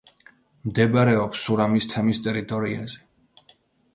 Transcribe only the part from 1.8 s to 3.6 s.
თემის ტერიტორიაზე.